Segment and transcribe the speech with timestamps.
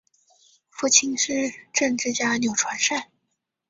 [0.71, 3.11] 父亲是政治家钮传善。